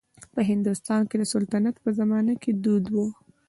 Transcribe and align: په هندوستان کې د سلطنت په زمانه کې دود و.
په 0.33 0.41
هندوستان 0.49 1.01
کې 1.09 1.15
د 1.19 1.23
سلطنت 1.33 1.75
په 1.83 1.89
زمانه 1.99 2.33
کې 2.41 2.51
دود 2.63 2.85
و. 2.93 2.97